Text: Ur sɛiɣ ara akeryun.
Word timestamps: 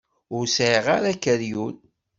Ur 0.37 0.45
sɛiɣ 0.55 0.85
ara 0.95 1.07
akeryun. 1.13 1.75